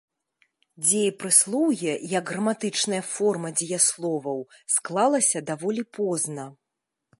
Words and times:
Дзеепрыслоўе 0.85 1.93
як 2.13 2.25
граматычная 2.31 3.03
форма 3.11 3.49
дзеясловаў 3.61 4.39
склалася 4.79 5.39
даволі 5.53 5.89
позна. 5.99 6.51